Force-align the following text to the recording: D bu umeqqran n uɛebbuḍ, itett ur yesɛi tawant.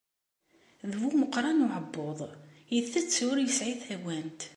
D 0.89 0.93
bu 0.99 1.07
umeqqran 1.13 1.57
n 1.61 1.65
uɛebbuḍ, 1.65 2.19
itett 2.77 3.15
ur 3.29 3.37
yesɛi 3.41 3.75
tawant. 3.85 4.41